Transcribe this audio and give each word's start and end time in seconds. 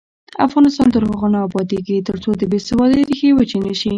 افغانستان 0.47 0.87
تر 0.93 1.03
هغو 1.09 1.27
نه 1.33 1.39
ابادیږي، 1.47 1.97
ترڅو 2.09 2.29
د 2.37 2.43
بې 2.51 2.59
سوادۍ 2.69 3.01
ریښې 3.09 3.29
وچې 3.35 3.57
نشي. 3.65 3.89